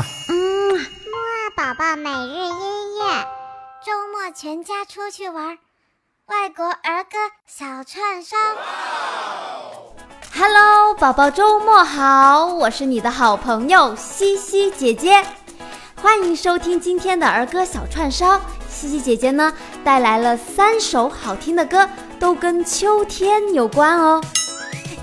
[0.00, 3.12] 嗯，木儿宝宝每日音乐，
[3.84, 5.58] 周末全家出去玩儿，
[6.28, 8.34] 外国儿歌小串烧。
[10.34, 15.22] Hello，宝宝周末好，我是你的好朋友西西姐姐，
[16.00, 18.40] 欢迎收听今天的儿歌小串烧。
[18.70, 19.52] 西西姐姐呢
[19.84, 21.86] 带来了三首好听的歌，
[22.18, 24.22] 都跟秋天有关哦，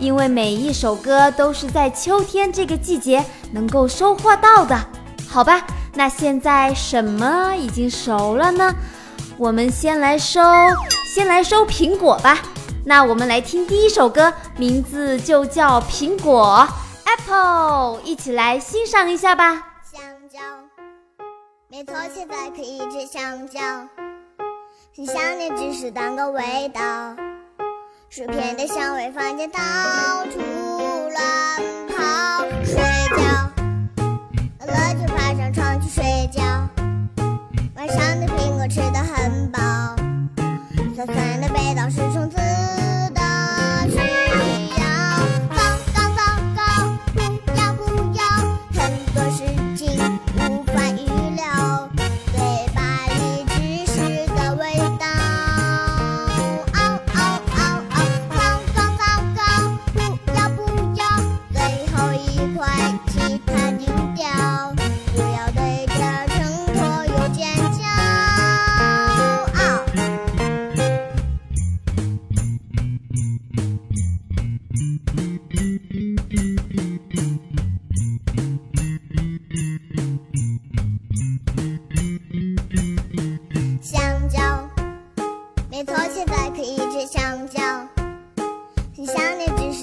[0.00, 3.22] 因为每一首歌都是在秋天这个季节。
[3.52, 4.78] 能够收获到的，
[5.28, 5.62] 好吧，
[5.94, 8.74] 那现在什么已经熟了呢？
[9.36, 10.40] 我们先来收，
[11.14, 12.38] 先来收苹果吧。
[12.84, 16.66] 那我们来听第一首歌，名字就叫《苹果
[17.06, 19.54] Apple》，一起来欣赏一下吧。
[19.92, 20.38] 香蕉，
[21.68, 23.60] 没错，现在可以吃香蕉。
[24.96, 26.80] 很想念芝士蛋糕味道，
[28.08, 29.60] 薯片的香味，房间到
[30.32, 31.77] 处乱。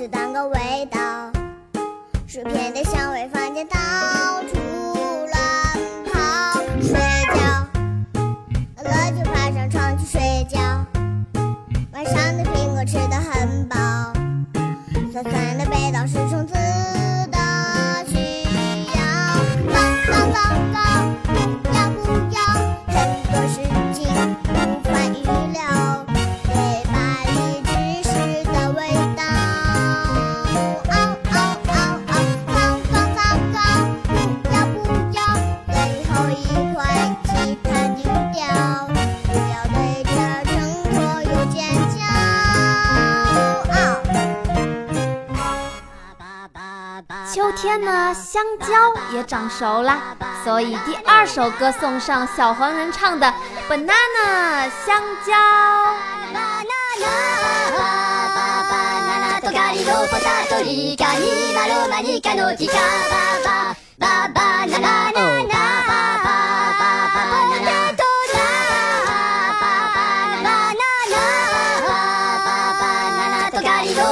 [0.08, 1.32] 蛋糕味道，
[2.28, 3.35] 薯片的香味。
[47.56, 48.68] 天呐，香蕉
[49.14, 49.98] 也长熟啦，
[50.44, 53.34] 所以第二首歌送上小黄人唱的
[53.72, 55.34] 《banana 香蕉》。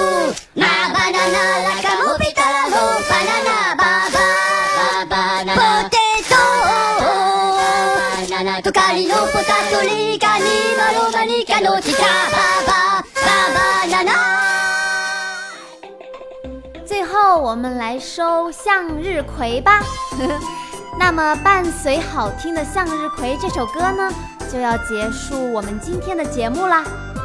[0.56, 4.18] マバナナラカモピタラモバナナババ
[5.06, 6.36] ババナナポテト
[8.32, 10.46] バナナとカリのポタトリカに
[10.78, 12.08] マロマニカのチカバ
[12.66, 14.12] バババナナ
[16.86, 19.82] 最后我们来收向日葵吧。
[20.98, 24.12] 那么伴随好听的《向日葵》这首歌呢，
[24.52, 26.84] 就要结束我们今天的节目啦。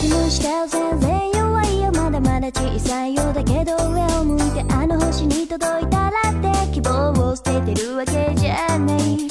[0.00, 0.66] 気もし全
[0.98, 9.29] 然弱いよまだまだ小さいようだけど上を向いてあの星に届いたらって希望を捨ててるわけじゃない